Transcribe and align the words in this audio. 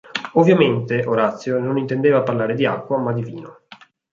Ovviamente 0.33 1.05
Orazio 1.05 1.59
non 1.59 1.77
intendeva 1.77 2.23
parlare 2.23 2.55
di 2.55 2.65
acqua 2.65 2.97
ma 2.97 3.13
di 3.13 3.21
vino. 3.21 3.59